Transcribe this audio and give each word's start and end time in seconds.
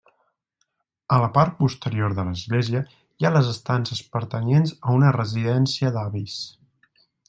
A 1.17 1.19
la 1.23 1.27
part 1.35 1.53
posterior 1.59 2.15
de 2.21 2.25
l'església 2.31 2.83
hi 2.95 3.29
ha 3.31 3.35
les 3.37 3.53
estances 3.55 4.03
pertanyents 4.17 4.77
a 4.81 4.99
una 5.01 5.17
residència 5.23 5.97
d'avis. 5.99 6.45